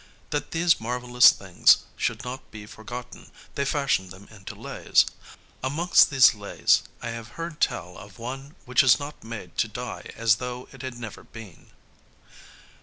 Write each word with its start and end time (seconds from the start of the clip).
That 0.31 0.49
these 0.49 0.79
marvellous 0.81 1.29
things 1.31 1.83
should 1.95 2.23
not 2.23 2.49
be 2.49 2.65
forgotten 2.65 3.31
they 3.53 3.65
fashioned 3.65 4.09
them 4.09 4.27
into 4.31 4.55
Lays. 4.55 5.05
Amongst 5.63 6.09
these 6.09 6.33
Lays 6.33 6.81
I 7.03 7.09
have 7.09 7.27
heard 7.37 7.61
tell 7.61 7.99
of 7.99 8.17
one 8.17 8.55
which 8.65 8.81
is 8.81 8.97
not 8.99 9.23
made 9.23 9.59
to 9.59 9.67
die 9.67 10.09
as 10.15 10.37
though 10.37 10.67
it 10.71 10.81
had 10.81 10.97
never 10.97 11.21
been. 11.23 11.67